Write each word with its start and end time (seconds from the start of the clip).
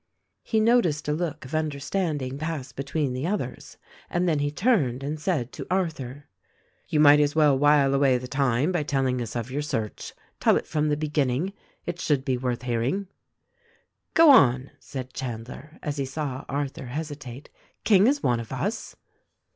He 0.41 0.59
noticed 0.59 1.07
a 1.07 1.13
look 1.13 1.45
of 1.45 1.53
understanding 1.53 2.39
pass 2.39 2.71
between 2.71 3.13
the 3.13 3.27
others; 3.27 3.77
and 4.09 4.27
then 4.27 4.39
he 4.39 4.49
turned 4.49 5.03
and 5.03 5.19
said 5.19 5.51
to 5.51 5.67
Arthur: 5.69 6.27
"You 6.87 6.99
might 6.99 7.19
as 7.19 7.35
well 7.35 7.55
while 7.55 7.93
away 7.93 8.17
the 8.17 8.27
time 8.27 8.71
by 8.71 8.81
telling 8.81 9.21
us 9.21 9.35
of 9.35 9.51
your 9.51 9.61
search. 9.61 10.13
Tell 10.39 10.57
it 10.57 10.65
from 10.65 10.89
the 10.89 10.97
beginning. 10.97 11.53
It 11.85 11.99
should 12.01 12.25
be 12.25 12.35
worth 12.35 12.63
hearing." 12.63 13.09
THE 14.15 14.23
RECORDING 14.23 14.33
ANGEL 14.33 14.33
213 14.55 14.65
"Go 14.65 14.69
on," 14.71 14.75
said 14.79 15.13
Chandler 15.13 15.79
as 15.83 15.97
he 15.97 16.05
saw 16.05 16.45
Arthur 16.49 16.87
hesitate, 16.87 17.51
"King 17.83 18.07
is 18.07 18.23
one 18.23 18.39
of 18.39 18.51
us." 18.51 18.95